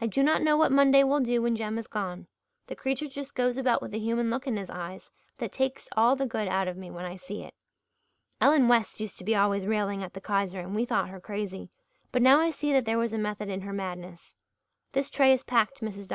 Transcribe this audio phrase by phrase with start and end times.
[0.00, 2.28] I do not know what Monday will do when Jem is gone.
[2.68, 6.14] The creature just goes about with a human look in his eyes that takes all
[6.14, 7.52] the good out of me when I see it.
[8.40, 11.68] Ellen West used to be always railing at the Kaiser and we thought her crazy,
[12.12, 14.36] but now I see that there was a method in her madness.
[14.92, 16.06] This tray is packed, Mrs.
[16.06, 16.14] Dr.